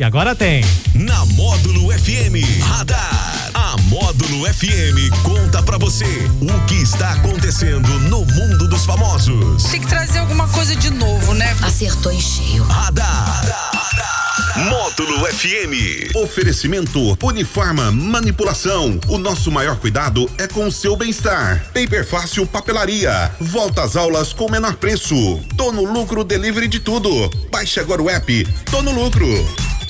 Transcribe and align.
E 0.00 0.04
agora 0.04 0.32
tem. 0.32 0.62
Na 0.94 1.26
Módulo 1.26 1.90
FM 1.90 2.62
Radar. 2.62 3.50
A 3.52 3.76
Módulo 3.88 4.46
FM 4.46 5.10
conta 5.24 5.60
pra 5.60 5.76
você 5.76 6.04
o 6.40 6.66
que 6.66 6.76
está 6.76 7.14
acontecendo 7.14 7.88
no 8.08 8.24
mundo 8.24 8.68
dos 8.68 8.86
famosos. 8.86 9.64
Tem 9.64 9.80
que 9.80 9.88
trazer 9.88 10.20
alguma 10.20 10.46
coisa 10.50 10.76
de 10.76 10.88
novo, 10.90 11.34
né? 11.34 11.52
Acertou 11.62 12.12
em 12.12 12.20
cheio. 12.20 12.62
Radar. 12.62 13.42
Módulo 14.70 15.26
FM. 15.26 16.14
Oferecimento 16.14 17.18
Uniforma 17.20 17.90
Manipulação. 17.90 19.00
O 19.08 19.18
nosso 19.18 19.50
maior 19.50 19.78
cuidado 19.78 20.30
é 20.38 20.46
com 20.46 20.68
o 20.68 20.70
seu 20.70 20.96
bem-estar. 20.96 21.64
Paper 21.74 22.06
Fácil 22.06 22.46
Papelaria. 22.46 23.32
Volta 23.40 23.82
às 23.82 23.96
aulas 23.96 24.32
com 24.32 24.48
menor 24.48 24.76
preço. 24.76 25.40
Tô 25.56 25.72
no 25.72 25.82
lucro 25.82 26.22
delivery 26.22 26.68
de 26.68 26.78
tudo. 26.78 27.28
Baixe 27.50 27.80
agora 27.80 28.00
o 28.00 28.08
app. 28.08 28.46
Tô 28.70 28.80
no 28.80 28.92
lucro. 28.92 29.26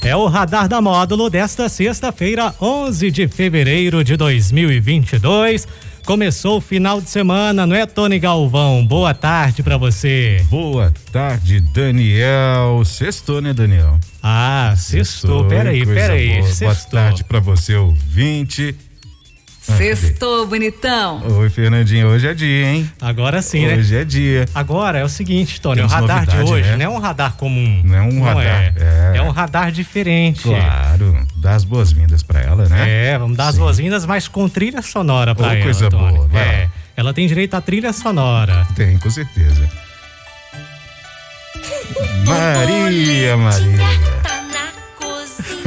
É 0.02 0.14
o 0.16 0.26
radar 0.26 0.68
da 0.68 0.80
módulo 0.80 1.28
desta 1.28 1.68
sexta-feira, 1.68 2.54
11 2.60 3.10
de 3.10 3.28
fevereiro 3.28 4.02
de 4.04 4.16
2022. 4.16 5.66
Começou 6.04 6.56
o 6.56 6.60
final 6.60 7.00
de 7.00 7.10
semana, 7.10 7.66
não 7.66 7.76
é, 7.76 7.84
Tony 7.84 8.18
Galvão? 8.18 8.86
Boa 8.86 9.12
tarde 9.12 9.62
para 9.62 9.76
você. 9.76 10.42
Boa 10.48 10.92
tarde, 11.12 11.60
Daniel. 11.60 12.82
Sextou, 12.84 13.42
né, 13.42 13.52
Daniel? 13.52 13.98
Ah, 14.22 14.72
sextou. 14.76 15.44
Peraí, 15.44 15.84
peraí. 15.84 16.42
Boa 16.60 16.74
tarde 16.74 17.24
para 17.24 17.40
você, 17.40 17.74
ouvinte. 17.74 18.74
Sextou, 19.76 20.46
bonitão. 20.46 21.22
Oi, 21.38 21.50
Fernandinho, 21.50 22.08
hoje 22.08 22.26
é 22.26 22.32
dia, 22.34 22.66
hein? 22.70 22.90
Agora 23.00 23.42
sim, 23.42 23.58
hoje 23.66 23.74
né? 23.74 23.76
Hoje 23.80 23.96
é 23.96 24.04
dia. 24.04 24.46
Agora 24.54 24.98
é 24.98 25.04
o 25.04 25.08
seguinte, 25.08 25.60
Tony, 25.60 25.76
Temos 25.76 25.92
o 25.92 25.94
radar 25.94 26.20
de 26.26 26.36
novidade, 26.36 26.52
hoje 26.52 26.70
né? 26.70 26.76
não 26.78 26.84
é 26.84 26.88
um 26.88 26.98
radar 26.98 27.32
comum. 27.34 27.82
Não 27.84 27.94
é 27.94 28.00
um 28.02 28.22
radar, 28.22 28.44
É. 28.46 28.72
é. 29.14 29.16
É 29.18 29.22
um 29.22 29.30
radar 29.30 29.70
diferente. 29.70 30.42
Claro, 30.42 31.26
dá 31.36 31.54
as 31.54 31.64
boas-vindas 31.64 32.22
para 32.22 32.40
ela, 32.40 32.66
né? 32.66 33.10
É, 33.12 33.18
vamos 33.18 33.36
dar 33.36 33.48
as 33.48 33.54
Sim. 33.56 33.60
boas-vindas, 33.60 34.06
mas 34.06 34.26
com 34.26 34.48
trilha 34.48 34.80
sonora 34.80 35.34
pra 35.34 35.48
Ô, 35.48 35.50
ela. 35.50 35.62
coisa 35.62 35.88
Tony. 35.90 36.12
boa, 36.16 36.28
vai 36.28 36.42
É, 36.42 36.62
lá. 36.64 36.70
ela 36.96 37.12
tem 37.12 37.26
direito 37.28 37.54
à 37.54 37.60
trilha 37.60 37.92
sonora. 37.92 38.66
Tem, 38.74 38.96
com 38.98 39.10
certeza. 39.10 39.68
Maria, 42.24 43.36
Maria. 43.36 44.07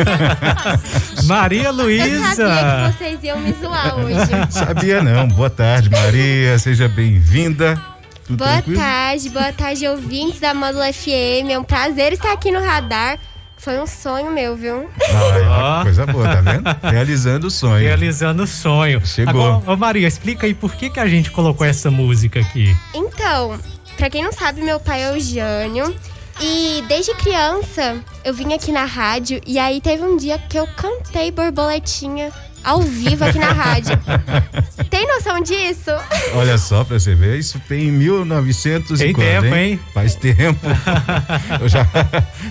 Maria 1.25 1.63
Eu 1.65 1.71
Luísa. 1.73 2.35
sabia 2.35 2.91
que 2.91 2.97
vocês 2.97 3.23
iam 3.23 3.39
me 3.39 3.53
zoar 3.53 3.95
hoje. 3.97 4.17
Sabia 4.51 5.01
não. 5.01 5.27
Boa 5.27 5.49
tarde, 5.49 5.89
Maria. 5.89 6.57
Seja 6.59 6.87
bem-vinda. 6.87 7.79
Tudo 8.25 8.37
Boa 8.37 8.51
tranquilo? 8.53 8.77
tarde, 8.79 9.29
boa 9.29 9.51
tarde, 9.53 9.87
ouvintes 9.87 10.39
da 10.39 10.53
Módulo 10.53 10.83
FM. 10.93 11.49
É 11.51 11.59
um 11.59 11.63
prazer 11.63 12.13
estar 12.13 12.31
aqui 12.31 12.51
no 12.51 12.59
radar. 12.63 13.17
Foi 13.57 13.79
um 13.79 13.85
sonho 13.85 14.31
meu, 14.31 14.55
viu? 14.55 14.89
Ai, 14.99 15.41
Ó. 15.47 15.83
Coisa 15.83 16.05
boa, 16.07 16.23
tá 16.27 16.41
vendo? 16.41 16.63
Realizando 16.81 17.45
o 17.47 17.51
sonho. 17.51 17.83
Realizando 17.85 18.43
o 18.43 18.47
sonho. 18.47 19.05
Chegou. 19.05 19.45
Agora, 19.57 19.71
ô 19.71 19.77
Maria, 19.77 20.07
explica 20.07 20.47
aí 20.47 20.53
por 20.53 20.73
que, 20.73 20.89
que 20.89 20.99
a 20.99 21.07
gente 21.07 21.29
colocou 21.29 21.65
essa 21.67 21.91
música 21.91 22.39
aqui. 22.39 22.75
Então, 22.93 23.59
pra 23.97 24.09
quem 24.09 24.23
não 24.23 24.31
sabe, 24.31 24.61
meu 24.61 24.79
pai 24.79 25.03
é 25.03 25.11
o 25.11 25.19
Jânio. 25.19 25.95
E 26.43 26.81
desde 26.87 27.13
criança 27.13 28.03
eu 28.25 28.33
vim 28.33 28.51
aqui 28.53 28.71
na 28.71 28.83
rádio 28.83 29.39
e 29.45 29.59
aí 29.59 29.79
teve 29.79 30.03
um 30.03 30.17
dia 30.17 30.39
que 30.39 30.57
eu 30.57 30.65
cantei 30.75 31.29
borboletinha 31.29 32.33
ao 32.63 32.81
vivo 32.81 33.23
aqui 33.25 33.39
na 33.39 33.51
rádio. 33.51 33.97
Tem 34.89 35.07
noção 35.07 35.41
disso? 35.41 35.91
Olha 36.35 36.57
só 36.57 36.83
pra 36.83 36.99
você 36.99 37.15
ver, 37.15 37.37
isso 37.39 37.59
tem 37.67 37.91
1900 37.91 38.99
Tem 38.99 39.09
e 39.09 39.13
quando, 39.13 39.25
tempo, 39.25 39.55
hein? 39.55 39.79
Faz 39.93 40.15
tempo. 40.15 40.59
eu, 41.59 41.69
já, 41.69 41.87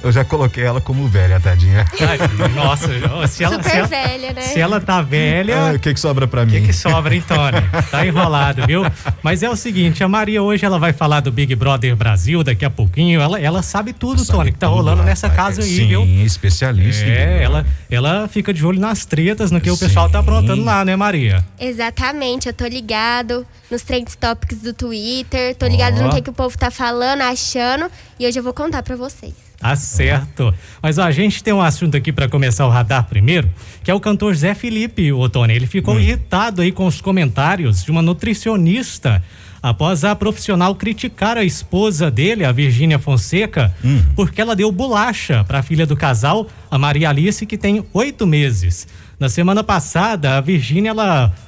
eu 0.02 0.10
já 0.12 0.24
coloquei 0.24 0.64
ela 0.64 0.80
como 0.80 1.06
velha, 1.08 1.38
tadinha. 1.40 1.84
Ai, 2.00 2.18
Nossa, 2.54 2.88
se 3.28 3.44
ela, 3.44 3.54
Super 3.56 3.70
se 3.70 3.76
ela, 3.76 3.86
velha, 3.86 4.32
né? 4.32 4.40
se 4.42 4.60
ela 4.60 4.80
tá 4.80 5.02
velha, 5.02 5.70
Ah, 5.70 5.72
O 5.74 5.78
que 5.78 5.92
que 5.94 6.00
sobra 6.00 6.26
pra 6.26 6.42
O 6.42 6.46
que, 6.46 6.60
mim? 6.60 6.66
que 6.66 6.72
sobra, 6.72 7.14
hein, 7.14 7.22
Tony? 7.26 7.60
Tá 7.90 8.06
enrolado, 8.06 8.66
viu? 8.66 8.82
Mas 9.22 9.42
é 9.42 9.50
o 9.50 9.56
seguinte, 9.56 10.02
a 10.02 10.08
Maria 10.08 10.42
hoje 10.42 10.64
ela 10.64 10.78
vai 10.78 10.92
falar 10.92 11.20
do 11.20 11.30
Big 11.30 11.54
Brother 11.54 11.94
Brasil 11.96 12.42
daqui 12.42 12.64
a 12.64 12.70
pouquinho. 12.70 13.20
Ela, 13.20 13.40
ela 13.40 13.62
sabe 13.62 13.92
tudo, 13.92 14.24
Sabe 14.24 14.38
Tony, 14.38 14.52
que 14.52 14.58
tá 14.58 14.66
tudo, 14.66 14.76
rolando 14.76 15.02
nessa 15.02 15.28
casa 15.28 15.62
aí, 15.62 15.68
Sim, 15.76 15.88
viu? 15.88 16.04
especialista. 16.24 17.04
em 17.06 17.10
É, 17.10 17.42
ela, 17.42 17.66
ela 17.90 18.28
fica 18.28 18.52
de 18.52 18.64
olho 18.64 18.80
nas 18.80 19.04
tretas, 19.04 19.50
no 19.50 19.60
que 19.60 19.70
o 19.70 19.76
Sim. 19.76 19.84
Pessoal 20.00 20.10
tá 20.10 20.18
aprontando 20.20 20.64
lá, 20.64 20.84
né, 20.84 20.96
Maria? 20.96 21.44
Exatamente, 21.58 22.46
eu 22.48 22.54
tô 22.54 22.66
ligado 22.66 23.46
nos 23.70 23.82
trend 23.82 24.06
topics 24.16 24.58
do 24.62 24.72
Twitter, 24.72 25.54
tô 25.56 25.66
ligado 25.66 26.00
Ó. 26.00 26.04
no 26.04 26.10
que, 26.10 26.22
que 26.22 26.30
o 26.30 26.32
povo 26.32 26.56
tá 26.56 26.70
falando, 26.70 27.20
achando, 27.20 27.90
e 28.18 28.26
hoje 28.26 28.38
eu 28.38 28.42
vou 28.42 28.54
contar 28.54 28.82
pra 28.82 28.96
vocês. 28.96 29.34
Tá 29.58 29.76
certo. 29.76 30.54
Mas 30.82 30.96
ó, 30.96 31.02
a 31.02 31.10
gente 31.10 31.44
tem 31.44 31.52
um 31.52 31.60
assunto 31.60 31.94
aqui 31.94 32.12
pra 32.12 32.30
começar 32.30 32.66
o 32.66 32.70
radar 32.70 33.06
primeiro, 33.08 33.50
que 33.84 33.90
é 33.90 33.94
o 33.94 34.00
cantor 34.00 34.34
Zé 34.34 34.54
Felipe, 34.54 35.12
o 35.12 35.28
Tony. 35.28 35.52
Ele 35.52 35.66
ficou 35.66 35.96
Hum. 35.96 36.00
irritado 36.00 36.62
aí 36.62 36.72
com 36.72 36.86
os 36.86 37.02
comentários 37.02 37.84
de 37.84 37.90
uma 37.90 38.00
nutricionista 38.00 39.22
após 39.62 40.04
a 40.04 40.14
profissional 40.16 40.74
criticar 40.74 41.36
a 41.36 41.44
esposa 41.44 42.10
dele, 42.10 42.44
a 42.44 42.52
Virgínia 42.52 42.98
Fonseca, 42.98 43.74
Hum. 43.84 44.02
porque 44.16 44.40
ela 44.40 44.56
deu 44.56 44.72
bolacha 44.72 45.44
para 45.44 45.58
a 45.58 45.62
filha 45.62 45.86
do 45.86 45.96
casal, 45.96 46.46
a 46.70 46.78
Maria 46.78 47.10
Alice, 47.10 47.44
que 47.44 47.58
tem 47.58 47.84
oito 47.92 48.26
meses. 48.26 48.88
Na 49.18 49.28
semana 49.28 49.62
passada, 49.62 50.38
a 50.38 50.40
Virgínia 50.40 50.94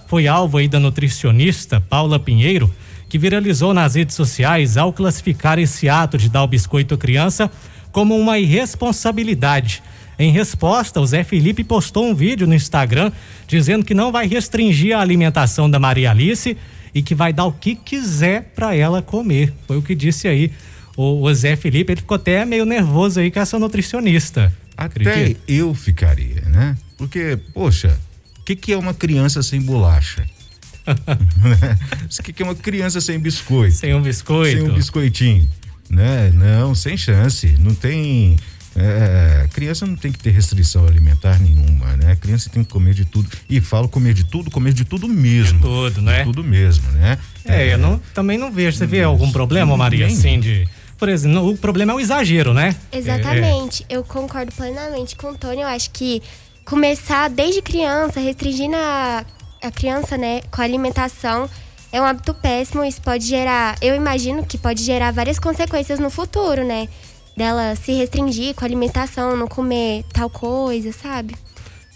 foi 0.06 0.26
alvo 0.26 0.66
da 0.68 0.78
nutricionista 0.78 1.80
Paula 1.80 2.18
Pinheiro, 2.18 2.70
que 3.08 3.18
viralizou 3.18 3.72
nas 3.72 3.94
redes 3.94 4.14
sociais 4.14 4.76
ao 4.76 4.92
classificar 4.92 5.58
esse 5.58 5.88
ato 5.88 6.18
de 6.18 6.28
dar 6.28 6.42
o 6.42 6.46
biscoito 6.46 6.94
à 6.94 6.98
criança 6.98 7.50
como 7.90 8.16
uma 8.16 8.38
irresponsabilidade. 8.38 9.82
Em 10.18 10.30
resposta, 10.30 11.00
o 11.00 11.06
Zé 11.06 11.24
Felipe 11.24 11.64
postou 11.64 12.06
um 12.06 12.14
vídeo 12.14 12.46
no 12.46 12.54
Instagram 12.54 13.10
dizendo 13.46 13.84
que 13.84 13.94
não 13.94 14.12
vai 14.12 14.26
restringir 14.26 14.96
a 14.96 15.00
alimentação 15.00 15.68
da 15.68 15.78
Maria 15.78 16.10
Alice 16.10 16.56
e 16.94 17.02
que 17.02 17.14
vai 17.14 17.32
dar 17.32 17.44
o 17.46 17.52
que 17.52 17.74
quiser 17.74 18.52
para 18.54 18.74
ela 18.74 19.02
comer. 19.02 19.52
Foi 19.66 19.76
o 19.76 19.82
que 19.82 19.94
disse 19.94 20.28
aí 20.28 20.52
o, 20.96 21.22
o 21.22 21.34
Zé 21.34 21.56
Felipe. 21.56 21.92
Ele 21.92 22.00
ficou 22.00 22.16
até 22.16 22.44
meio 22.44 22.64
nervoso 22.64 23.20
aí 23.20 23.30
com 23.30 23.40
essa 23.40 23.58
nutricionista. 23.58 24.52
Até 24.76 25.00
Acredita? 25.00 25.40
eu 25.46 25.74
ficaria, 25.74 26.42
né? 26.42 26.76
Porque, 26.96 27.38
poxa, 27.52 27.98
o 28.40 28.44
que, 28.44 28.56
que 28.56 28.72
é 28.72 28.76
uma 28.76 28.94
criança 28.94 29.42
sem 29.42 29.60
bolacha? 29.60 30.26
O 30.84 32.22
que, 32.22 32.32
que 32.32 32.42
é 32.42 32.46
uma 32.46 32.54
criança 32.54 33.00
sem 33.00 33.18
biscoito? 33.18 33.76
Sem 33.76 33.94
um 33.94 34.02
biscoito. 34.02 34.58
Sem 34.58 34.70
um 34.70 34.74
biscoitinho, 34.74 35.48
né? 35.88 36.30
Não, 36.32 36.74
sem 36.74 36.96
chance. 36.96 37.56
Não 37.58 37.74
tem. 37.74 38.36
É, 38.74 39.48
criança 39.52 39.86
não 39.86 39.96
tem 39.96 40.10
que 40.10 40.18
ter 40.18 40.30
restrição 40.30 40.86
alimentar 40.86 41.38
nenhuma, 41.38 41.96
né? 41.96 42.16
Criança 42.16 42.48
tem 42.48 42.64
que 42.64 42.70
comer 42.70 42.94
de 42.94 43.04
tudo. 43.04 43.28
E 43.48 43.60
falo 43.60 43.88
comer 43.88 44.14
de 44.14 44.24
tudo, 44.24 44.50
comer 44.50 44.72
de 44.72 44.84
tudo 44.84 45.08
mesmo. 45.08 45.58
De 45.58 45.64
tudo, 45.64 46.02
né? 46.02 46.18
De 46.18 46.24
tudo 46.24 46.42
mesmo, 46.42 46.90
né? 46.92 47.18
É, 47.44 47.74
eu 47.74 47.78
não, 47.78 48.00
também 48.14 48.38
não 48.38 48.50
vejo. 48.50 48.78
Você 48.78 48.86
vê 48.86 49.02
algum 49.02 49.30
problema, 49.30 49.76
Maria, 49.76 50.06
Nem. 50.06 50.16
assim, 50.16 50.40
de. 50.40 50.66
Por 50.96 51.08
exemplo, 51.08 51.50
o 51.50 51.56
problema 51.56 51.92
é 51.92 51.96
o 51.96 52.00
exagero, 52.00 52.54
né? 52.54 52.76
Exatamente, 52.92 53.84
eu 53.90 54.04
concordo 54.04 54.52
plenamente 54.52 55.16
com 55.16 55.32
o 55.32 55.36
Tony. 55.36 55.60
Eu 55.60 55.66
acho 55.66 55.90
que 55.90 56.22
começar 56.64 57.28
desde 57.28 57.60
criança, 57.60 58.20
restringindo 58.20 58.76
a, 58.76 59.26
a 59.60 59.70
criança, 59.72 60.16
né, 60.16 60.42
com 60.50 60.60
a 60.60 60.64
alimentação, 60.64 61.50
é 61.90 62.00
um 62.00 62.04
hábito 62.04 62.32
péssimo. 62.32 62.84
Isso 62.84 63.02
pode 63.02 63.26
gerar, 63.26 63.76
eu 63.82 63.96
imagino 63.96 64.46
que 64.46 64.56
pode 64.56 64.82
gerar 64.82 65.10
várias 65.10 65.40
consequências 65.40 65.98
no 65.98 66.08
futuro, 66.08 66.64
né? 66.64 66.88
Dela 67.36 67.74
se 67.76 67.92
restringir 67.92 68.54
com 68.54 68.64
a 68.64 68.68
alimentação, 68.68 69.36
não 69.36 69.46
comer 69.48 70.04
tal 70.12 70.28
coisa, 70.28 70.92
sabe? 70.92 71.34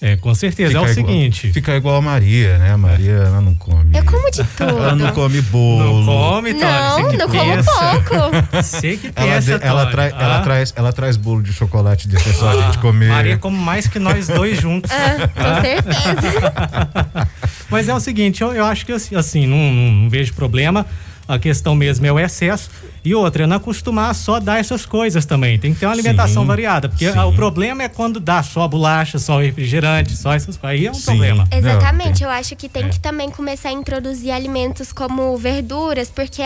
É, 0.01 0.13
é 0.13 0.17
com 0.17 0.35
certeza. 0.35 0.73
é 0.73 0.77
o 0.77 0.83
igual- 0.83 0.89
seguinte. 0.95 1.51
Fica 1.53 1.75
igual 1.75 1.97
a 1.97 2.03
Maria, 2.03 2.59
né? 2.59 2.73
A 2.73 2.77
Maria, 2.79 3.13
ela 3.13 3.41
não 3.41 3.55
come. 3.55 3.97
Eu 3.97 4.05
como 4.05 4.31
de 4.31 4.45
tudo. 4.45 4.69
Ela 4.77 4.95
não 4.95 5.11
come 5.13 5.41
bolo. 5.43 6.03
Não 6.03 6.07
come, 6.35 6.53
Tony. 6.53 6.63
Não, 6.65 6.93
você 7.03 7.11
que 7.11 7.17
não 7.17 7.29
como 7.29 7.55
pensa. 7.55 7.71
pouco. 7.71 8.47
Você 8.63 8.97
que 8.99 9.13
Ela, 9.17 9.33
pensa, 9.35 9.59
de- 9.59 9.65
ela, 9.67 9.83
ela 9.91 10.37
Ah, 10.39 10.43
traz, 10.43 10.73
ela 10.77 10.93
traz 10.93 11.17
bolo 11.17 11.43
de 11.43 11.53
chocolate 11.53 12.09
de 12.09 12.19
só 12.35 12.51
a 12.51 12.63
gente 12.67 12.79
comer. 12.79 13.09
Maria 13.09 13.39
come 13.39 13.57
mais 13.59 13.87
que 13.87 13.99
nós 13.99 14.27
dois 14.29 14.59
juntos. 14.61 14.91
Ah, 14.91 15.29
com 15.29 15.61
certeza. 15.63 17.29
Mas 17.71 17.89
é 17.89 17.95
o 17.95 18.01
seguinte, 18.01 18.43
eu, 18.43 18.53
eu 18.55 18.65
acho 18.65 18.85
que 18.87 18.93
assim, 18.93 19.17
assim, 19.17 19.47
não, 19.47 19.59
não 19.73 20.11
vejo 20.11 20.35
problema. 20.35 20.87
A 21.29 21.39
questão 21.39 21.75
mesmo 21.75 22.07
é 22.07 22.13
o 22.13 22.19
excesso. 22.19 22.71
E 23.05 23.15
outra, 23.15 23.45
é 23.45 23.47
não 23.47 23.57
acostumar 23.57 24.15
só 24.15 24.39
dar 24.41 24.59
essas 24.59 24.85
coisas 24.87 25.25
também. 25.25 25.59
Tem 25.59 25.73
que 25.75 25.81
ter 25.81 25.87
uma 25.87 25.93
alimentação 25.93 26.43
Sim, 26.43 26.49
variada. 26.49 26.89
Porque 26.89 27.11
sim. 27.11 27.19
ah, 27.19 27.27
o 27.27 27.33
problema 27.33 27.83
é 27.83 27.89
quando 27.89 28.19
dá 28.21 28.43
só 28.43 28.67
bolacha, 28.67 29.19
só 29.19 29.39
refrigerante, 29.41 30.17
só 30.17 30.33
essas 30.33 30.57
coisas. 30.57 30.81
Aí 30.81 30.87
é 30.87 30.91
um 30.91 30.95
Sim. 30.95 31.05
problema. 31.05 31.49
Não, 31.51 31.59
Exatamente, 31.59 32.23
eu 32.25 32.31
acho 32.31 32.55
que 32.57 32.69
tem 32.69 32.85
É. 32.87 32.89
que 32.89 32.99
também 33.01 33.31
começar 33.31 33.69
a 33.71 33.73
introduzir 33.73 34.31
alimentos 34.33 34.93
como 34.93 35.37
verduras, 35.37 36.09
porque 36.09 36.43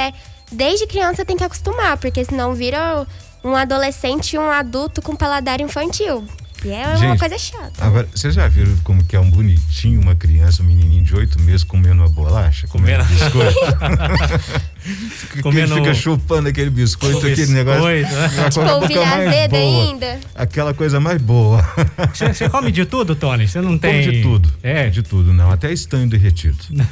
desde 0.52 0.86
criança 0.86 1.24
tem 1.24 1.36
que 1.36 1.44
acostumar, 1.44 1.96
porque 1.96 2.24
senão 2.24 2.54
vira 2.54 3.06
um 3.42 3.54
adolescente 3.56 4.34
e 4.34 4.38
um 4.38 4.50
adulto 4.50 5.00
com 5.00 5.16
paladar 5.16 5.60
infantil. 5.60 6.24
E 6.62 6.70
é 6.70 6.86
uma 6.86 6.96
Gente, 6.98 7.18
coisa 7.18 7.38
chata. 7.38 7.72
Agora, 7.84 8.06
vocês 8.14 8.34
já 8.34 8.46
viram 8.46 8.76
como 8.84 9.02
que 9.02 9.16
é 9.16 9.20
um 9.20 9.30
bonitinho, 9.30 9.98
uma 10.00 10.14
criança, 10.14 10.62
um 10.62 10.66
menininho 10.66 11.02
de 11.02 11.14
oito 11.14 11.40
meses 11.40 11.64
comendo 11.64 12.02
uma 12.02 12.08
bolacha? 12.08 12.66
Comendo- 12.68 13.02
biscoito? 13.04 13.58
Que 15.32 15.42
Comendo- 15.42 15.74
Ele 15.74 15.80
fica 15.82 15.94
chupando 15.94 16.48
aquele 16.48 16.70
biscoito, 16.70 17.16
O 17.16 17.18
aquele 17.30 17.52
negócio. 17.52 17.82
biscoito, 17.82 18.14
né? 18.14 18.26
aquela 18.26 18.50
Tipo, 18.50 18.84
ovelha 18.84 19.14
azeda 19.14 19.48
boa. 19.56 19.84
ainda. 19.90 20.20
Aquela 20.34 20.74
coisa 20.74 21.00
mais 21.00 21.20
boa. 21.20 21.62
Você 22.14 22.32
você 22.32 22.48
come 22.48 22.72
de 22.72 22.84
tudo, 22.86 23.14
Tony? 23.14 23.46
Você 23.46 23.60
não 23.60 23.76
tem. 23.78 24.00
Como 24.00 24.12
de 24.12 24.22
tudo. 24.22 24.52
É, 24.62 24.88
De 24.88 25.02
tudo, 25.02 25.32
não. 25.34 25.50
Até 25.50 25.70
estanho 25.72 26.08
derretido. 26.08 26.56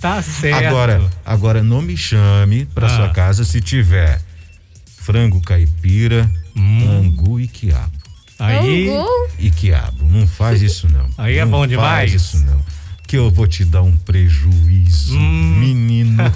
tá 0.00 0.22
certo. 0.22 0.66
Agora, 0.66 1.02
agora 1.24 1.62
não 1.62 1.82
me 1.82 1.96
chame 1.96 2.64
pra 2.66 2.86
Ah. 2.86 2.96
sua 2.96 3.08
casa 3.10 3.44
se 3.44 3.60
tiver 3.60 4.20
frango 4.98 5.40
caipira, 5.42 6.30
Hum. 6.56 7.00
angu 7.00 7.40
e 7.40 7.48
quiabo. 7.48 7.90
Aí. 8.38 8.88
E 9.38 9.50
quiabo, 9.50 10.04
não 10.08 10.26
faz 10.26 10.60
isso 10.62 10.88
não. 10.92 11.06
Aí 11.16 11.38
é 11.38 11.44
Não 11.44 11.50
bom 11.52 11.66
demais. 11.66 12.10
Faz 12.10 12.22
isso 12.22 12.44
não. 12.44 12.60
Que 13.06 13.16
eu 13.16 13.30
vou 13.30 13.46
te 13.46 13.64
dar 13.64 13.82
um 13.82 13.96
prejuízo, 13.96 15.16
Hum. 15.16 15.56
menino. 15.60 16.22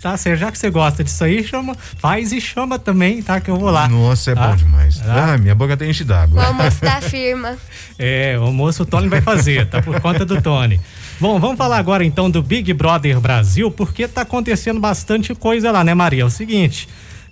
Tá 0.00 0.16
certo. 0.16 0.38
Já 0.40 0.52
que 0.52 0.58
você 0.58 0.70
gosta 0.70 1.02
disso 1.02 1.22
aí, 1.24 1.42
chama, 1.44 1.76
faz 1.98 2.30
e 2.32 2.40
chama 2.40 2.78
também, 2.78 3.20
tá? 3.22 3.40
Que 3.40 3.50
eu 3.50 3.56
vou 3.58 3.70
lá. 3.70 3.88
Nossa, 3.88 4.30
é 4.30 4.34
Tá? 4.34 4.48
bom 4.48 4.56
demais. 4.56 4.98
Tá? 4.98 5.32
Ah, 5.34 5.38
minha 5.38 5.54
boca 5.54 5.76
tá 5.76 5.84
enche 5.84 6.02
O 6.02 6.06
d'água. 6.06 6.44
almoço 6.44 6.80
da 6.80 7.00
firma. 7.00 7.56
É, 7.98 8.36
o 8.38 8.42
almoço 8.42 8.82
o 8.82 8.86
Tony 8.86 9.08
vai 9.08 9.22
fazer, 9.22 9.66
tá 9.68 9.80
por 9.80 9.98
conta 10.02 10.22
do 10.24 10.40
Tony. 10.42 10.78
Bom, 11.18 11.40
vamos 11.40 11.56
falar 11.56 11.78
agora 11.78 12.04
então 12.04 12.30
do 12.30 12.42
Big 12.42 12.70
Brother 12.74 13.18
Brasil, 13.18 13.70
porque 13.70 14.06
tá 14.06 14.20
acontecendo 14.20 14.78
bastante 14.78 15.34
coisa 15.34 15.72
lá, 15.72 15.82
né, 15.82 15.94
Maria? 15.94 16.20
É 16.20 16.24
o 16.26 16.28
seguinte, 16.30 16.86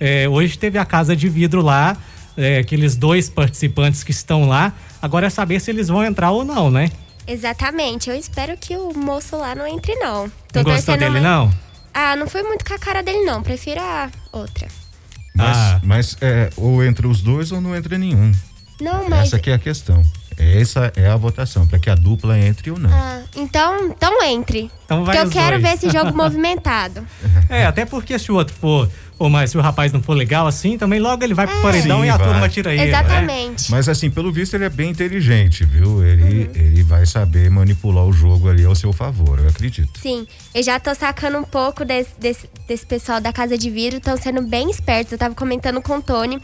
é, 0.06 0.28
hoje 0.28 0.58
teve 0.58 0.76
a 0.78 0.84
Casa 0.84 1.16
de 1.16 1.28
Vidro 1.28 1.62
lá, 1.62 1.96
é, 2.36 2.58
aqueles 2.58 2.94
dois 2.96 3.28
participantes 3.30 4.02
que 4.04 4.10
estão 4.10 4.46
lá, 4.48 4.72
agora 5.00 5.26
é 5.26 5.30
saber 5.30 5.60
se 5.60 5.70
eles 5.70 5.88
vão 5.88 6.04
entrar 6.04 6.30
ou 6.30 6.44
não, 6.44 6.70
né? 6.70 6.90
Exatamente. 7.26 8.10
Eu 8.10 8.16
espero 8.16 8.56
que 8.56 8.76
o 8.76 8.92
moço 8.94 9.36
lá 9.36 9.54
não 9.54 9.66
entre, 9.66 9.94
não. 9.96 10.28
Tô 10.52 10.58
não 10.62 10.64
gostou 10.64 10.96
dele, 10.96 11.10
mais- 11.20 11.22
não? 11.24 11.50
Ah, 11.94 12.16
não 12.16 12.26
foi 12.26 12.42
muito 12.42 12.64
com 12.64 12.74
a 12.74 12.78
cara 12.78 13.02
dele, 13.02 13.24
não. 13.24 13.42
Prefiro 13.42 13.80
a 13.80 14.10
outra. 14.32 14.68
Mas, 15.34 15.56
Ah. 15.56 15.80
mas 15.82 16.16
é, 16.20 16.50
ou 16.56 16.84
entra 16.84 17.08
os 17.08 17.20
dois 17.22 17.50
ou 17.50 17.60
não 17.60 17.74
entra 17.74 17.96
nenhum. 17.96 18.30
Não, 18.80 19.08
mas. 19.08 19.28
Essa 19.28 19.36
aqui 19.36 19.50
é 19.50 19.54
a 19.54 19.58
questão. 19.58 20.02
Essa 20.36 20.92
é 20.96 21.06
a 21.08 21.16
votação, 21.16 21.64
para 21.66 21.78
que 21.78 21.88
a 21.88 21.94
dupla 21.94 22.36
entre 22.38 22.70
ou 22.72 22.78
não. 22.78 22.90
Ah, 22.92 23.22
então, 23.36 23.86
então 23.86 24.22
entre. 24.24 24.68
Então 24.84 25.04
vai 25.04 25.16
Porque 25.16 25.28
eu 25.28 25.42
quero 25.42 25.60
dois. 25.60 25.62
ver 25.80 25.86
esse 25.86 25.96
jogo 25.96 26.12
movimentado. 26.16 27.06
É, 27.48 27.64
até 27.64 27.84
porque 27.86 28.18
se 28.18 28.30
o 28.32 28.34
outro 28.34 28.54
for, 28.54 28.90
ou 29.19 29.31
mais, 29.31 29.50
se 29.50 29.56
o 29.58 29.61
rapaz 29.61 29.93
não 29.93 30.02
for 30.02 30.14
legal 30.14 30.46
assim, 30.46 30.76
também 30.76 30.99
logo 30.99 31.22
ele 31.22 31.34
vai 31.34 31.46
pro 31.46 31.61
paredão 31.62 32.00
Sim, 32.00 32.06
e 32.06 32.11
a 32.11 32.16
vai. 32.16 32.26
turma 32.28 32.49
tira 32.49 32.72
ele. 32.72 32.82
né? 32.82 32.88
Exatamente. 32.88 33.70
Mas 33.70 33.88
assim, 33.88 34.11
pelo 34.11 34.32
visto, 34.32 34.55
ele 34.55 34.64
é 34.64 34.69
bem 34.69 34.90
inteligente, 34.90 35.64
viu? 35.64 36.05
Ele, 36.05 36.22
Uhum. 36.44 36.50
ele 36.55 36.82
vai 36.82 37.06
saber 37.06 37.49
manipular 37.50 38.05
o 38.05 38.12
jogo 38.12 38.49
ali 38.49 38.64
ao 38.64 38.75
seu 38.75 38.93
favor, 38.93 39.38
eu 39.38 39.49
acredito. 39.49 39.99
Sim, 40.00 40.26
eu 40.55 40.62
já 40.62 40.81
tô 40.81 40.94
sacando 40.94 41.38
um 41.38 41.44
pouco 41.44 41.84
desse, 41.84 42.11
desse, 42.19 42.50
desse 42.66 42.84
pessoal 42.84 43.20
da 43.20 43.32
Casa 43.32 43.56
de 43.56 43.70
Vidro, 43.70 43.99
estão 43.99 44.16
sendo 44.16 44.43
bem 44.43 44.69
espertos. 44.70 45.12
Eu 45.12 45.19
tava 45.19 45.34
comentando 45.34 45.81
com 45.81 45.99
o 45.99 46.02
Tony 46.02 46.40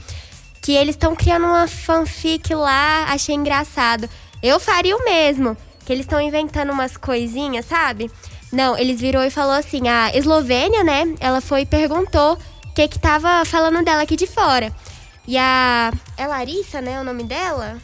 que 0.62 0.72
eles 0.72 0.94
estão 0.94 1.17
criando 1.17 1.46
uma 1.46 1.67
fanfic 1.67 2.55
lá, 2.55 3.05
achei 3.08 3.34
engraçado. 3.34 4.08
Eu 4.43 4.61
faria 4.61 4.94
o 4.96 5.05
mesmo, 5.05 5.56
que 5.84 5.93
eles 5.93 6.05
estão 6.05 6.20
inventando 6.20 6.70
umas 6.70 6.96
coisinhas, 6.96 7.64
sabe? 7.67 8.11
Não, 8.52 8.76
eles 8.76 9.00
virou 9.00 9.22
e 9.22 9.31
falou 9.31 9.55
assim, 9.55 9.88
a 9.88 10.14
Eslovênia, 10.17 10.84
né? 10.84 11.14
Ela 11.19 11.40
foi 11.40 11.62
e 11.62 11.67
perguntou 11.67 12.38
que 12.88 12.94
que 12.94 12.99
tava 12.99 13.44
falando 13.44 13.85
dela 13.85 14.03
aqui 14.03 14.17
de 14.17 14.27
fora. 14.27 14.73
E 15.27 15.37
a... 15.38 15.93
É 16.17 16.27
Larissa, 16.27 16.81
né? 16.81 17.00
O 17.00 17.05
nome 17.05 17.25
dela? 17.25 17.77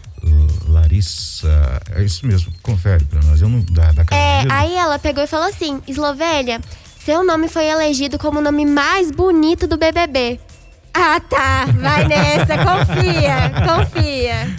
Larissa, 0.68 1.80
é 1.94 2.02
isso 2.02 2.26
mesmo, 2.26 2.52
confere 2.62 3.04
pra 3.04 3.20
nós. 3.22 3.40
Eu 3.40 3.48
não 3.48 3.60
da, 3.60 3.92
da 3.92 4.04
casa 4.04 4.20
É, 4.20 4.36
de 4.38 4.42
vidro. 4.44 4.56
aí 4.56 4.74
ela 4.74 4.98
pegou 4.98 5.22
e 5.22 5.26
falou 5.26 5.48
assim: 5.48 5.80
Eslovênia, 5.86 6.60
seu 7.04 7.24
nome 7.24 7.48
foi 7.48 7.66
elegido 7.66 8.18
como 8.18 8.38
o 8.40 8.42
nome 8.42 8.64
mais 8.66 9.10
bonito 9.10 9.66
do 9.66 9.76
BBB. 9.76 10.40
Ah, 10.92 11.20
tá. 11.20 11.66
Vai 11.74 12.06
nessa, 12.08 12.56
confia, 12.58 13.52
confia. 13.66 14.56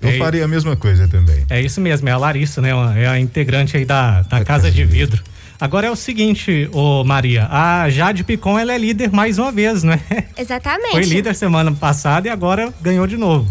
Eu 0.00 0.10
Ei. 0.10 0.18
faria 0.18 0.44
a 0.44 0.48
mesma 0.48 0.76
coisa 0.76 1.06
também. 1.08 1.44
É 1.50 1.60
isso 1.60 1.80
mesmo, 1.80 2.08
é 2.08 2.12
a 2.12 2.16
Larissa, 2.16 2.60
né? 2.60 2.70
É 2.96 3.06
a 3.06 3.18
integrante 3.18 3.76
aí 3.76 3.84
da, 3.84 4.22
da 4.22 4.44
Casa 4.44 4.70
de 4.70 4.84
Vidro. 4.84 5.22
Agora 5.60 5.86
é 5.86 5.90
o 5.90 5.96
seguinte, 5.96 6.68
ô 6.72 7.04
Maria, 7.04 7.46
a 7.50 7.88
Jade 7.88 8.24
Picon 8.24 8.58
ela 8.58 8.72
é 8.74 8.78
líder 8.78 9.10
mais 9.12 9.38
uma 9.38 9.52
vez, 9.52 9.82
né? 9.82 10.00
Exatamente. 10.36 10.90
Foi 10.92 11.02
líder 11.04 11.34
semana 11.34 11.72
passada 11.72 12.26
e 12.28 12.30
agora 12.30 12.72
ganhou 12.82 13.06
de 13.06 13.16
novo. 13.16 13.48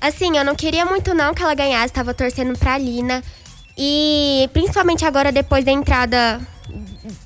Assim, 0.00 0.36
eu 0.36 0.44
não 0.44 0.54
queria 0.54 0.84
muito 0.84 1.14
não 1.14 1.32
que 1.34 1.42
ela 1.42 1.54
ganhasse, 1.54 1.92
tava 1.92 2.12
torcendo 2.14 2.56
pra 2.58 2.76
Lina. 2.78 3.22
E 3.76 4.48
principalmente 4.52 5.04
agora, 5.04 5.32
depois 5.32 5.64
da 5.64 5.72
entrada 5.72 6.40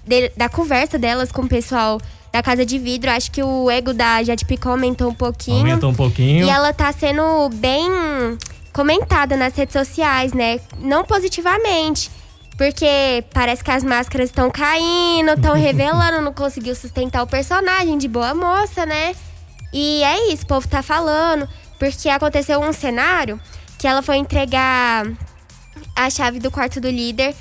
de- 0.06 0.31
da 0.37 0.49
conversa 0.49 0.99
delas 0.99 1.31
com 1.31 1.43
o 1.43 1.49
pessoal 1.49 2.00
da 2.33 2.43
Casa 2.43 2.65
de 2.65 2.79
Vidro, 2.79 3.11
acho 3.11 3.31
que 3.31 3.43
o 3.43 3.71
ego 3.71 3.93
da 3.93 4.23
Jade 4.23 4.44
Picon 4.44 4.71
aumentou 4.71 5.11
um 5.11 5.15
pouquinho. 5.15 5.59
Aumentou 5.59 5.91
um 5.91 5.94
pouquinho. 5.94 6.47
E 6.47 6.49
ela 6.50 6.73
tá 6.73 6.93
sendo 6.93 7.49
bem 7.55 7.88
comentada 8.73 9.37
nas 9.37 9.55
redes 9.56 9.73
sociais, 9.73 10.33
né? 10.33 10.61
Não 10.79 11.05
positivamente. 11.05 12.11
Porque 12.61 13.25
parece 13.33 13.65
que 13.65 13.71
as 13.71 13.83
máscaras 13.83 14.29
estão 14.29 14.51
caindo, 14.51 15.31
estão 15.31 15.55
revelando, 15.57 16.21
não 16.21 16.31
conseguiu 16.31 16.75
sustentar 16.75 17.23
o 17.23 17.27
personagem 17.27 17.97
de 17.97 18.07
boa 18.07 18.35
moça, 18.35 18.85
né? 18.85 19.17
E 19.73 20.03
é 20.03 20.31
isso, 20.31 20.43
o 20.43 20.47
povo 20.47 20.69
tá 20.69 20.83
falando. 20.83 21.49
Porque 21.79 22.11
aconteceu 22.11 22.61
um 22.61 22.71
cenário 22.71 23.41
que 23.79 23.87
ela 23.87 24.03
foi 24.03 24.19
entregar 24.19 25.07
a 25.97 26.11
chave 26.11 26.39
do 26.39 26.51
quarto 26.51 26.83
do 26.83 26.91
líder 26.91 27.35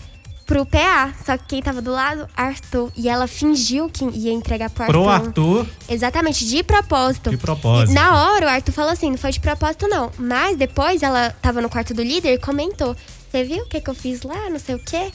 pro 0.45 0.65
PA. 0.65 1.13
Só 1.25 1.37
que 1.37 1.47
quem 1.47 1.61
tava 1.61 1.81
do 1.81 1.91
lado? 1.91 2.25
Arthur. 2.33 2.89
E 2.95 3.09
ela 3.09 3.27
fingiu 3.27 3.89
que 3.89 4.05
ia 4.05 4.31
entregar 4.31 4.69
pro 4.69 4.83
Arthur. 4.83 4.93
Pro 4.93 5.09
Arthur, 5.09 5.67
Exatamente, 5.89 6.47
de 6.47 6.63
propósito. 6.63 7.29
De 7.31 7.37
propósito. 7.37 7.91
E 7.91 7.93
na 7.93 8.23
hora 8.23 8.45
o 8.45 8.49
Arthur 8.49 8.71
falou 8.71 8.93
assim, 8.93 9.11
não 9.11 9.17
foi 9.17 9.33
de 9.33 9.41
propósito 9.41 9.85
não. 9.85 10.13
Mas 10.17 10.55
depois 10.55 11.03
ela 11.03 11.35
tava 11.41 11.61
no 11.61 11.69
quarto 11.69 11.93
do 11.93 12.01
líder 12.01 12.35
e 12.35 12.37
comentou. 12.37 12.95
Você 13.29 13.43
viu 13.43 13.63
o 13.63 13.65
que, 13.67 13.79
que 13.79 13.89
eu 13.89 13.95
fiz 13.95 14.23
lá, 14.23 14.49
não 14.49 14.59
sei 14.59 14.75
o 14.75 14.79
quê? 14.79 15.11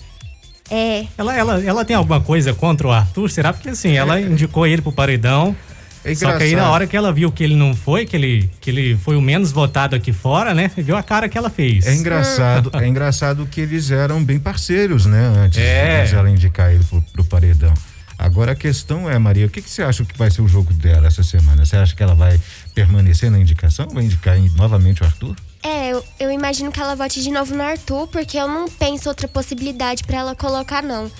É, 0.71 1.07
ela, 1.19 1.37
ela, 1.37 1.63
ela 1.63 1.85
tem 1.85 1.95
alguma 1.95 2.21
coisa 2.21 2.55
contra 2.55 2.87
o 2.87 2.91
Arthur? 2.91 3.29
Será? 3.31 3.53
Porque 3.53 3.69
assim, 3.69 3.97
ela 3.97 4.21
indicou 4.21 4.67
ele 4.67 4.81
pro 4.81 4.93
paredão. 4.93 5.55
É 6.05 6.15
Só 6.15 6.37
que 6.37 6.43
aí 6.43 6.55
na 6.55 6.71
hora 6.71 6.87
que 6.87 6.95
ela 6.95 7.11
viu 7.11 7.33
que 7.33 7.43
ele 7.43 7.57
não 7.57 7.75
foi, 7.75 8.05
que 8.05 8.15
ele, 8.15 8.51
que 8.61 8.69
ele 8.71 8.97
foi 8.97 9.17
o 9.17 9.23
menos 9.23 9.51
votado 9.51 9.97
aqui 9.97 10.13
fora, 10.13 10.53
né? 10.53 10.71
Viu 10.77 10.97
a 10.97 11.03
cara 11.03 11.31
que 11.31 11.39
ela 11.39 11.49
fez. 11.49 11.87
É 11.87 11.95
engraçado, 11.95 12.71
é 12.79 12.87
engraçado 12.87 13.47
que 13.47 13.63
eles 13.63 13.91
eram 13.91 14.23
bem 14.23 14.39
parceiros, 14.39 15.07
né? 15.07 15.33
Antes, 15.39 15.59
É. 15.59 16.05
de 16.05 16.15
ela 16.15 16.29
indicar 16.29 16.73
ele 16.73 16.85
pro, 16.85 17.01
pro 17.01 17.25
paredão. 17.25 17.73
Agora 18.19 18.53
a 18.53 18.55
questão 18.55 19.11
é, 19.11 19.19
Maria, 19.19 19.47
o 19.47 19.51
que, 19.51 19.61
que 19.63 19.69
você 19.69 19.83
acha 19.83 20.05
que 20.05 20.17
vai 20.17 20.31
ser 20.31 20.43
o 20.43 20.49
jogo 20.49 20.73
dela 20.75 21.07
essa 21.07 21.23
semana? 21.23 21.65
Você 21.65 21.77
acha 21.77 21.97
que 21.97 22.03
ela 22.03 22.15
vai 22.15 22.39
permanecer 22.75 23.31
na 23.31 23.39
indicação? 23.39 23.89
Vai 23.89 24.05
indicar 24.05 24.39
novamente 24.57 25.03
o 25.03 25.07
Arthur? 25.07 25.35
É 25.65 25.93
eu, 25.93 26.05
eu 26.21 26.31
imagino 26.31 26.71
que 26.71 26.79
ela 26.79 26.95
vote 26.95 27.23
de 27.23 27.31
novo 27.31 27.55
no 27.55 27.63
Arthur, 27.63 28.07
porque 28.09 28.37
eu 28.37 28.47
não 28.47 28.69
penso 28.69 29.09
outra 29.09 29.27
possibilidade 29.27 30.05
pra 30.05 30.19
ela 30.19 30.37
colocar, 30.37 30.83
não. 30.83 31.11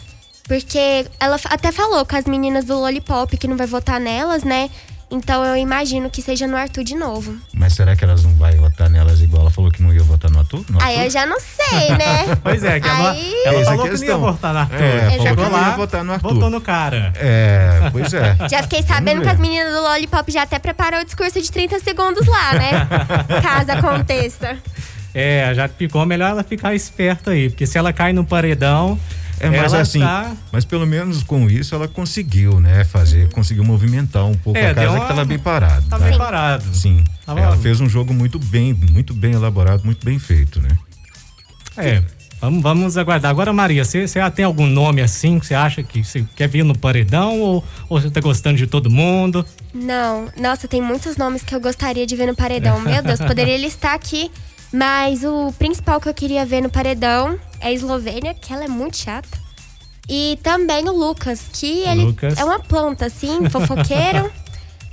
Porque 0.47 1.07
ela 1.19 1.41
até 1.47 1.73
falou 1.73 2.05
com 2.05 2.15
as 2.15 2.27
meninas 2.27 2.67
do 2.67 2.79
Lollipop 2.79 3.37
que 3.39 3.49
não 3.49 3.57
vai 3.57 3.67
votar 3.67 3.99
nelas, 3.99 4.45
né? 4.45 4.69
Então 5.11 5.45
eu 5.45 5.57
imagino 5.57 6.11
que 6.11 6.21
seja 6.21 6.47
no 6.47 6.57
Arthur 6.57 6.83
de 6.83 6.95
novo. 6.97 7.37
Mas 7.53 7.75
será 7.75 7.95
que 7.95 8.03
elas 8.05 8.25
não 8.25 8.33
vão 8.35 8.51
votar 8.57 8.91
nelas 8.91 9.21
igual 9.21 9.43
ela 9.43 9.51
falou 9.51 9.71
que 9.71 9.83
não 9.83 9.93
ia 9.93 10.03
votar 10.03 10.31
no 10.31 10.39
Arthur? 10.41 10.65
No 10.69 10.83
Aí 10.83 10.95
Arthur? 10.95 11.05
eu 11.05 11.11
já 11.11 11.27
não 11.27 11.39
sei, 11.41 11.91
né? 11.91 12.37
Pois 12.43 12.65
é, 12.65 12.81
que 12.81 12.89
ela, 12.89 13.11
Aí- 13.13 13.35
ela 13.45 13.61
Essa 13.61 13.71
falou 13.71 13.85
que 13.89 13.97
não 13.99 14.05
ia 14.05 14.17
votar 14.17 14.53
no 14.53 14.59
Arthur. 14.61 14.75
É, 14.83 15.01
falou 15.01 15.17
que 15.19 15.23
Chegou 15.29 15.45
não 15.45 15.53
lá, 15.53 15.69
ia 15.71 15.77
votar 15.77 16.05
no 16.05 16.13
Arthur. 16.13 16.35
votou 16.35 16.51
no 16.51 16.61
cara. 16.61 17.13
É, 17.17 17.89
pois 17.93 18.13
é. 18.13 18.37
Já 18.51 18.63
fiquei 18.63 18.83
sabendo 18.83 19.23
que 19.23 19.29
as 19.29 19.39
meninas 19.39 19.73
do 19.73 19.81
Lollipop 19.83 20.31
já 20.33 20.43
até 20.43 20.59
preparou 20.59 21.01
o 21.01 21.05
discurso 21.05 21.41
de 21.41 21.51
30 21.53 21.79
segundos 21.81 22.27
lá, 22.27 22.55
né? 22.55 22.71
Caso 23.43 23.71
aconteça. 23.73 24.57
É, 25.15 25.45
a 25.45 25.55
Jade 25.55 25.75
Picon, 25.75 26.05
melhor 26.07 26.31
ela 26.31 26.43
ficar 26.43 26.75
esperta 26.75 27.31
aí, 27.31 27.49
porque 27.49 27.67
se 27.67 27.79
ela 27.79 27.93
cai 27.93 28.13
no 28.13 28.25
paredão, 28.25 28.99
É, 29.47 29.51
mas 29.51 29.73
ela 29.73 29.83
assim, 29.83 30.01
tá... 30.01 30.33
mas 30.53 30.65
pelo 30.65 30.87
menos 30.87 31.23
com 31.23 31.49
isso 31.51 31.75
ela 31.75 31.87
conseguiu, 31.89 32.61
né, 32.61 32.85
fazer, 32.85 33.29
conseguiu 33.31 33.65
movimentar 33.65 34.25
um 34.27 34.35
pouco 34.35 34.59
É, 34.59 34.71
a 34.71 34.75
casa 34.75 34.91
uma- 34.91 35.01
que 35.01 35.09
tava 35.09 35.25
bem 35.25 35.39
parada. 35.39 35.83
Tá 35.89 35.99
né? 35.99 36.09
bem 36.11 36.19
parado. 36.19 36.65
Sim. 36.75 37.03
Tava- 37.27 37.41
Ela 37.41 37.57
fez 37.57 37.81
um 37.81 37.89
jogo 37.89 38.13
muito 38.15 38.39
bem, 38.39 38.73
muito 38.75 39.13
bem 39.15 39.33
elaborado, 39.33 39.85
muito 39.85 40.05
bem 40.05 40.19
feito, 40.19 40.61
né? 40.61 40.69
É, 41.77 42.03
vamos, 42.41 42.63
vamos 42.63 42.97
aguardar. 42.97 43.31
Agora, 43.31 43.53
Maria, 43.53 43.85
você 43.85 44.07
você 44.07 44.31
tem 44.31 44.45
algum 44.45 44.67
nome 44.67 45.01
assim 45.03 45.39
que 45.41 45.47
você 45.47 45.55
acha 45.55 45.83
que 45.83 46.05
você 46.05 46.25
quer 46.37 46.49
vir 46.49 46.65
no 46.65 46.77
paredão 46.79 47.41
ou, 47.41 47.65
ou 47.89 48.01
você 48.01 48.11
tá 48.11 48.21
gostando 48.21 48.57
de 48.57 48.67
todo 48.67 48.91
mundo? 48.91 49.45
Não, 49.73 50.29
nossa, 50.41 50.69
tem 50.69 50.81
muitos 50.81 51.17
nomes 51.17 51.43
que 51.43 51.55
eu 51.55 51.61
gostaria 51.61 52.07
de 52.07 52.15
ver 52.15 52.27
no 52.27 52.37
paredão. 52.37 52.81
Meu 52.81 53.03
Deus, 53.03 53.19
poderia 53.27 53.59
listar 53.59 53.95
aqui. 53.95 54.31
Mas 54.73 55.23
o 55.23 55.53
principal 55.57 56.01
que 56.01 56.09
eu 56.09 56.15
queria 56.15 56.45
ver 56.45 56.61
no 56.61 56.69
paredão 56.69 57.39
é 57.65 57.69
a 57.69 57.73
Eslovênia, 57.73 58.35
que 58.35 58.53
ela 58.53 58.65
é 58.65 58.69
muito 58.69 58.97
chata. 58.99 59.43
E 60.09 60.39
também 60.43 60.87
o 60.87 60.93
Lucas, 60.93 61.47
que 61.51 61.81
ele 61.81 62.05
Lucas. 62.05 62.39
é 62.39 62.45
uma 62.45 62.61
planta, 62.61 63.07
assim, 63.07 63.49
fofoqueiro. 63.49 64.31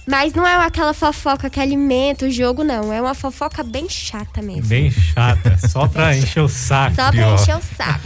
Mas 0.08 0.34
não 0.34 0.48
é 0.48 0.56
aquela 0.66 0.94
fofoca 0.94 1.50
que 1.50 1.60
alimenta 1.60 2.26
o 2.26 2.32
jogo, 2.32 2.64
não. 2.64 2.92
É 2.92 3.00
uma 3.00 3.14
fofoca 3.14 3.62
bem 3.62 3.88
chata 3.88 4.42
mesmo. 4.42 4.64
Bem 4.64 4.90
chata, 4.90 5.58
só 5.68 5.88
pra 5.88 6.18
encher 6.18 6.42
o 6.42 6.50
saco. 6.50 6.96
Só 6.96 7.04
pra 7.04 7.12
pior. 7.12 7.36
encher 7.36 7.56
o 7.56 7.62
saco. 7.62 8.00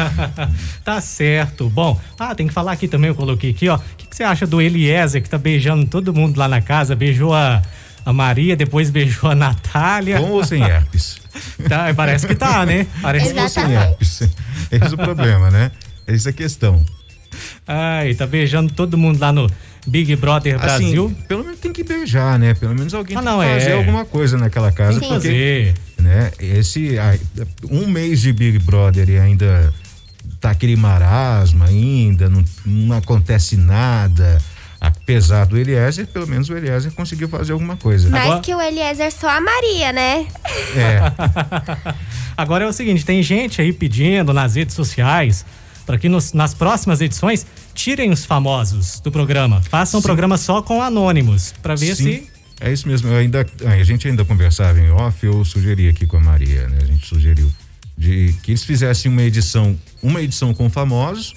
tá 0.84 1.00
certo. 1.00 1.70
Bom, 1.70 2.00
ah, 2.20 2.36
tem 2.36 2.48
que 2.48 2.54
falar 2.54 2.74
aqui 2.74 2.88
também, 2.88 3.08
eu 3.10 3.16
coloquei 3.16 3.52
aqui, 3.52 3.70
ó. 3.70 3.78
O 3.78 3.82
que, 3.98 4.08
que 4.08 4.16
você 4.16 4.24
acha 4.24 4.46
do 4.46 4.62
Eliezer, 4.62 5.22
que 5.24 5.30
tá 5.30 5.38
beijando 5.38 5.86
todo 5.88 6.14
mundo 6.14 6.38
lá 6.38 6.48
na 6.50 6.62
casa? 6.62 6.96
Beijou 6.96 7.34
a, 7.34 7.62
a 8.06 8.12
Maria, 8.12 8.58
depois 8.58 8.90
beijou 8.90 9.32
a 9.32 9.36
Natália. 9.36 10.20
Com 10.20 10.32
ou 10.32 10.44
sem 10.44 10.62
herpes? 10.64 11.24
Tá, 11.68 11.94
parece 11.94 12.26
que 12.26 12.34
tá, 12.36 12.66
né? 12.66 12.88
Parece 13.02 13.28
que 13.28 13.34
Com 13.34 13.42
ou 13.42 13.50
sem 13.50 13.64
Exatamente. 13.64 13.90
herpes? 13.92 14.30
Esse 14.72 14.86
é 14.86 14.94
o 14.94 14.98
problema, 14.98 15.50
né? 15.52 15.72
Essa 16.08 16.30
é 16.30 16.32
a 16.32 16.34
questão. 16.34 16.84
Ai, 17.68 18.14
tá 18.14 18.26
beijando 18.26 18.72
todo 18.74 18.98
mundo 18.98 19.20
lá 19.20 19.32
no 19.32 19.50
Big 19.88 20.16
Brother 20.16 20.58
Brasil. 20.60 21.06
Assim, 21.08 21.16
pelo 21.28 21.44
menos 21.44 21.60
tem 21.60 21.74
que 21.74 21.84
beijar, 21.84 22.40
né? 22.40 22.54
Pelo 22.54 22.74
menos 22.76 22.94
alguém 22.94 23.18
Ah, 23.18 23.22
tem 23.22 23.30
não, 23.32 23.40
que 23.42 23.48
fazer 23.48 23.72
é. 23.72 23.74
alguma 23.74 24.06
coisa 24.06 24.38
naquela 24.38 24.72
casa. 24.72 25.00
Sim. 25.00 25.08
Porque, 25.10 25.14
Fazer. 25.16 25.74
né? 26.00 26.32
Esse 26.40 26.96
um 27.70 27.88
mês 27.88 28.22
de 28.22 28.32
Big 28.32 28.60
Brother 28.60 29.10
e 29.10 29.20
ainda 29.20 29.74
tá 30.40 30.52
aquele 30.52 30.76
marasma 30.76 31.66
ainda, 31.66 32.30
não, 32.30 32.44
não 32.66 32.98
acontece 32.98 33.58
nada. 33.58 34.38
Apesar 34.80 35.46
do 35.46 35.58
Eliezer, 35.58 36.06
pelo 36.06 36.28
menos 36.28 36.48
o 36.50 36.56
Eliezer 36.56 36.92
conseguiu 36.92 37.28
fazer 37.28 37.54
alguma 37.54 37.76
coisa. 37.76 38.08
Mais 38.10 38.26
Agora- 38.26 38.42
que 38.42 38.54
o 38.54 38.62
Eliezer 38.62 39.12
só 39.12 39.28
a 39.30 39.42
Maria, 39.42 39.92
né? 39.92 40.28
É, 40.76 41.00
Agora 42.38 42.66
é 42.66 42.68
o 42.68 42.74
seguinte, 42.74 43.06
tem 43.06 43.22
gente 43.24 43.62
aí 43.62 43.72
pedindo 43.72 44.34
nas 44.34 44.56
redes 44.56 44.76
sociais 44.76 45.46
para 45.86 45.98
que 45.98 46.10
nos- 46.10 46.34
nas 46.34 46.54
próximas 46.54 47.00
edições 47.02 47.46
tirem 47.74 48.12
os 48.12 48.26
famosos 48.26 49.00
do 49.00 49.12
programa. 49.12 49.62
Façam 49.62 50.00
um 50.00 50.04
programa 50.04 50.38
só 50.38 50.62
com 50.62 50.82
anônimos, 50.82 51.54
para 51.62 51.76
ver 51.76 51.96
sim, 51.96 52.04
se 52.04 52.30
é 52.60 52.72
isso 52.74 52.88
mesmo. 52.88 53.10
Eu 53.10 53.18
ainda, 53.18 53.46
a 53.66 53.84
gente 53.84 54.08
ainda 54.08 54.26
conversava 54.26 54.80
em 54.80 54.90
off, 54.90 55.24
eu 55.26 55.46
sugeri 55.46 55.88
aqui 55.88 56.08
com 56.08 56.18
a 56.18 56.22
Maria, 56.22 56.68
né? 56.68 56.80
A 56.82 56.86
gente 56.86 57.06
sugeriu 57.06 57.52
de 57.98 58.34
que 58.44 58.52
eles 58.52 58.64
fizessem 58.64 59.12
uma 59.12 59.22
edição, 59.22 59.78
uma 60.02 60.22
edição 60.22 60.54
com 60.54 60.70
famosos, 60.70 61.34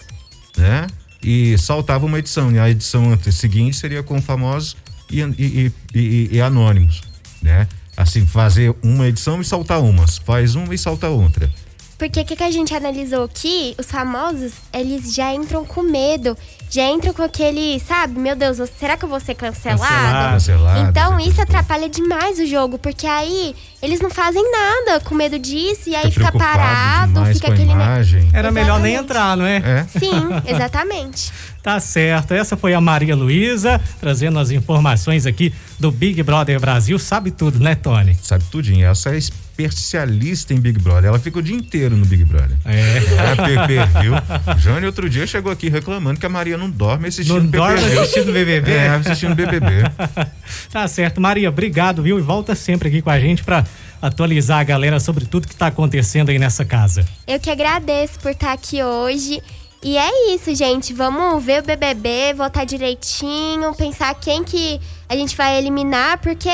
né? 0.57 0.87
E 1.23 1.57
saltava 1.59 2.07
uma 2.07 2.19
edição. 2.19 2.51
E 2.53 2.59
a 2.59 2.71
edição 2.71 3.17
seguinte 3.31 3.77
seria 3.77 4.03
com 4.03 4.21
famosos 4.23 4.77
e, 5.11 5.21
e, 5.21 5.27
e- 5.39 5.73
e- 5.95 6.29
e 6.33 6.41
anônimos, 6.41 7.03
né? 7.43 7.69
Assim, 7.99 8.25
fazer 8.25 8.73
uma 8.81 9.09
edição 9.09 9.41
e 9.41 9.45
saltar 9.45 9.83
umas. 9.83 10.19
Faz 10.19 10.55
uma 10.55 10.73
e 10.73 10.79
salta 10.79 11.09
outra. 11.09 11.51
Porque 11.99 12.21
o 12.21 12.25
que, 12.25 12.37
que 12.37 12.45
a 12.45 12.51
gente 12.51 12.73
analisou 12.73 13.25
aqui, 13.25 13.75
os 13.77 13.87
famosos, 13.87 14.53
eles 14.73 15.13
já 15.13 15.35
entram 15.35 15.65
com 15.65 15.83
medo. 15.83 16.39
Já 16.71 16.87
entram 16.89 17.15
com 17.15 17.23
aquele, 17.23 17.81
sabe, 17.81 18.19
meu 18.19 18.37
Deus, 18.37 18.59
será 18.79 18.97
que 18.97 19.05
eu 19.05 19.09
vou 19.09 19.21
ser 19.21 19.35
cancelado? 19.35 19.81
Cancelado. 19.81 20.33
Cancelado, 20.33 20.91
Então 20.91 21.21
isso 21.21 21.41
atrapalha 21.41 21.89
demais 21.89 22.39
o 22.39 22.47
jogo, 22.47 22.79
porque 22.79 23.07
aí 23.07 23.55
eles 23.83 24.01
não 24.01 24.11
fazem 24.11 24.45
nada 24.51 25.01
com 25.01 25.15
medo 25.15 25.39
disso 25.39 25.89
e 25.89 25.97
aí 25.97 26.11
fica 26.11 26.31
preocupado 26.33 26.59
parado, 26.59 27.27
fica 27.35 27.49
aquele. 27.49 27.73
imagem. 27.73 28.29
era 28.33 28.51
melhor 28.51 28.81
nem 28.81 28.95
entrar, 28.95 29.37
não 29.37 29.47
é? 29.47 29.57
É. 29.57 29.87
Sim, 29.99 30.29
exatamente. 30.47 31.33
Tá 31.61 31.81
certo. 31.81 32.33
Essa 32.33 32.57
foi 32.57 32.73
a 32.73 32.81
Maria 32.81 33.15
Luísa 33.15 33.79
trazendo 34.01 34.39
as 34.39 34.51
informações 34.51 35.27
aqui 35.27 35.53
do 35.79 35.91
Big 35.91 36.23
Brother 36.23 36.59
Brasil. 36.59 36.99
Sabe 36.99 37.31
tudo, 37.31 37.59
né, 37.59 37.75
Tony? 37.75 38.17
Sabe 38.23 38.45
tudinho. 38.45 38.87
Essa 38.87 39.15
é 39.15 39.19
especialista 39.63 40.55
em 40.55 40.61
Big 40.61 40.79
Brother. 40.79 41.07
Ela 41.07 41.19
fica 41.19 41.39
o 41.39 41.43
dia 41.43 41.57
inteiro 41.57 41.97
no 41.97 42.07
Big 42.07 42.25
Brother. 42.25 42.57
É. 42.65 42.99
É 42.99 43.35
PP, 43.35 44.01
viu? 44.03 44.13
Jânio 44.59 44.87
outro 44.87 45.11
dia 45.11 45.27
chegou 45.27 45.51
aqui 45.51 45.69
reclamando 45.69 46.21
que 46.21 46.27
a 46.27 46.29
Maria 46.29 46.57
não 46.57 46.71
dorme 46.71 47.09
assistindo 47.09 47.43
Não 47.43 47.51
PPV. 47.51 47.59
dorme 47.59 47.99
assistindo 47.99 48.33
BBB? 48.33 48.71
É, 48.73 48.89
assistindo 48.89 49.35
BBB. 49.35 49.69
Tá 50.71 50.87
certo, 50.87 51.21
Maria, 51.21 51.49
obrigado, 51.49 52.03
viu? 52.03 52.19
E 52.19 52.23
volta 52.23 52.55
sempre 52.55 52.89
aqui 52.89 53.01
com 53.03 53.11
a 53.11 53.19
gente 53.19 53.43
para 53.43 53.65
atualizar 54.01 54.61
a 54.61 54.65
galera 54.65 55.01
sobre 55.01 55.25
tudo 55.25 55.49
que 55.49 55.57
tá 55.57 55.69
acontecendo 55.69 56.29
aí 56.31 56.39
nessa 56.39 56.65
casa. 56.65 57.07
Eu 57.27 57.41
que 57.41 57.51
agradeço 57.51 58.19
por 58.21 58.31
estar 58.31 58.53
aqui 58.53 58.83
hoje. 58.83 59.43
E 59.83 59.97
é 59.97 60.35
isso, 60.35 60.55
gente. 60.55 60.93
Vamos 60.93 61.43
ver 61.45 61.63
o 61.63 61.67
BBB, 61.67 62.35
votar 62.37 62.67
direitinho, 62.67 63.75
pensar 63.77 64.15
quem 64.15 64.45
que 64.45 64.81
a 65.09 65.15
gente 65.15 65.37
vai 65.37 65.57
eliminar, 65.59 66.19
porque 66.19 66.51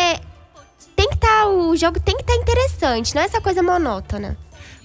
tem 1.04 1.08
que 1.10 1.14
estar 1.16 1.46
o 1.48 1.76
jogo 1.76 2.00
tem 2.00 2.16
que 2.16 2.22
estar 2.22 2.34
interessante, 2.34 3.14
não 3.14 3.22
é 3.22 3.24
essa 3.26 3.40
coisa 3.40 3.62
monótona. 3.62 4.36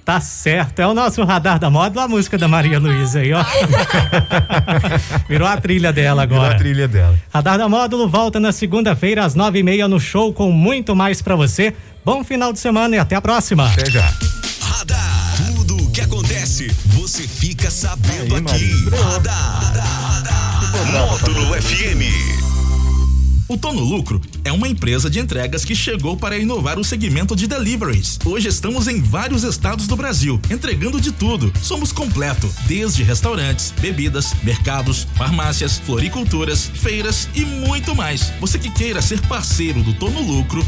Tá 0.03 0.19
certo, 0.19 0.79
é 0.79 0.87
o 0.87 0.93
nosso 0.93 1.23
radar 1.23 1.59
da 1.59 1.69
moda, 1.69 2.01
a 2.01 2.07
música 2.07 2.35
da 2.37 2.47
Maria 2.47 2.79
Luísa 2.79 3.19
aí, 3.19 3.31
ó. 3.31 3.43
Virou 5.29 5.47
a 5.47 5.55
trilha 5.57 5.93
dela 5.93 6.25
Virou 6.25 6.41
agora. 6.41 6.55
a 6.55 6.57
trilha 6.57 6.87
dela. 6.87 7.15
Radar 7.31 7.57
da 7.59 7.69
Módulo 7.69 8.09
volta 8.09 8.39
na 8.39 8.51
segunda-feira 8.51 9.23
às 9.23 9.35
nove 9.35 9.59
e 9.59 9.63
meia 9.63 9.87
no 9.87 9.99
show 9.99 10.33
com 10.33 10.51
muito 10.51 10.95
mais 10.95 11.21
pra 11.21 11.35
você. 11.35 11.75
Bom 12.03 12.23
final 12.23 12.51
de 12.51 12.59
semana 12.59 12.95
e 12.95 12.99
até 12.99 13.15
a 13.15 13.21
próxima. 13.21 13.67
Até 13.71 13.85
já. 13.91 14.11
Radar. 14.61 15.35
Tudo 15.55 15.77
o 15.77 15.91
que 15.91 16.01
acontece, 16.01 16.67
você 16.85 17.27
fica 17.27 17.69
sabendo 17.69 18.35
Aí, 18.35 18.41
aqui. 18.41 18.73
Maria. 18.89 19.03
Radar. 19.13 20.23
Módulo 20.91 21.53
FM. 21.61 22.38
O 23.49 23.57
Tono 23.57 23.83
Lucro 23.83 24.21
é 24.45 24.51
uma 24.51 24.67
empresa 24.67 25.09
de 25.09 25.19
entregas 25.19 25.65
que 25.65 25.75
chegou 25.75 26.15
para 26.15 26.37
inovar 26.37 26.77
o 26.77 26.83
segmento 26.83 27.35
de 27.35 27.47
deliveries. 27.47 28.19
Hoje 28.23 28.47
estamos 28.47 28.87
em 28.87 29.01
vários 29.01 29.43
estados 29.43 29.87
do 29.87 29.95
Brasil, 29.95 30.39
entregando 30.51 31.01
de 31.01 31.11
tudo. 31.11 31.51
Somos 31.59 31.91
completo, 31.91 32.47
desde 32.67 33.01
restaurantes, 33.01 33.73
bebidas, 33.81 34.35
mercados, 34.43 35.07
farmácias, 35.15 35.79
floriculturas, 35.79 36.67
feiras 36.75 37.27
e 37.33 37.43
muito 37.43 37.95
mais. 37.95 38.31
Você 38.39 38.59
que 38.59 38.69
queira 38.69 39.01
ser 39.01 39.19
parceiro 39.21 39.81
do 39.81 39.95
Tono 39.95 40.21
Lucro 40.21 40.63